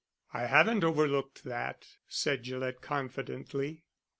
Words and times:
"I 0.33 0.47
haven't 0.47 0.83
overlooked 0.83 1.43
that," 1.43 1.85
said 2.07 2.41
Gillett 2.41 2.81
confidently. 2.81 3.83